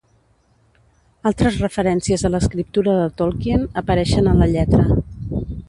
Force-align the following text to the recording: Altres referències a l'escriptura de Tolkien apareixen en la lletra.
Altres 1.31 1.59
referències 1.65 2.23
a 2.25 2.31
l'escriptura 2.37 2.97
de 3.01 3.05
Tolkien 3.21 3.69
apareixen 3.83 4.33
en 4.33 4.43
la 4.43 4.51
lletra. 4.57 4.91